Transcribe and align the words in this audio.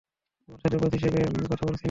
তোমার 0.49 0.59
সাথে 0.63 0.77
বস 0.77 0.91
হিসেবে 0.93 1.19
কথা 1.45 1.65
বলছি 1.65 1.67
না। 1.67 1.79